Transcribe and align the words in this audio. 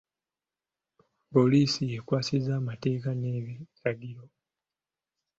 Poliisi 1.31 1.81
ekwasisa 1.97 2.51
amateeka 2.61 3.09
n'ebiragiro. 3.15 4.23